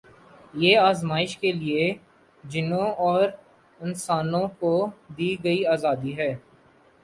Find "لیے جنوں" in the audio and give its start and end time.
1.51-2.87